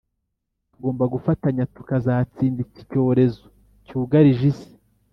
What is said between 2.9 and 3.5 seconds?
cyorezo